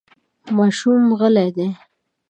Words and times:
ماشومان 0.57 1.09
غلي 1.19 1.47
دي. 1.55 1.67